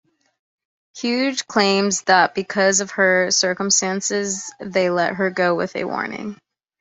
Hughes 0.97 1.43
claims 1.43 2.01
that, 2.05 2.33
because 2.33 2.81
of 2.81 2.89
her 2.89 3.29
circumstances, 3.29 4.51
they 4.59 4.89
let 4.89 5.13
her 5.13 5.29
go 5.29 5.53
with 5.53 5.75
a 5.75 5.83
warning. 5.83 6.39